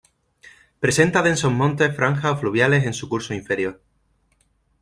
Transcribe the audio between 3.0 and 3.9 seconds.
curso inferior.